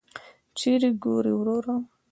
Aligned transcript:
چیري 0.57 0.89
ګورې 1.03 1.33
وروره! 1.35 1.75